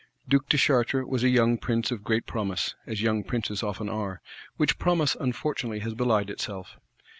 [0.27, 4.19] Duke de Chartres was a young Prince of great promise, as young Princes often are;
[4.57, 6.79] which promise unfortunately has belied itself.